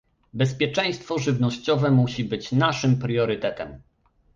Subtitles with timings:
[0.33, 3.81] Bezpieczeństwo żywnościowe musi być naszym priorytetem